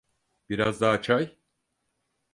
Biraz 0.49 0.81
daha 0.81 1.01
çay? 1.01 1.37